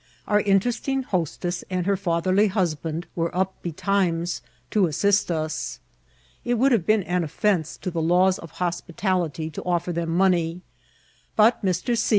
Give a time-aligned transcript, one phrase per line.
[0.27, 5.79] Our interesting hostess and her fatherly husband were up betimes to as sist us.
[6.43, 10.63] It would have been an offence to the laws of hospitality to offer them money;
[11.35, 11.95] but Mr.
[11.95, 12.09] C.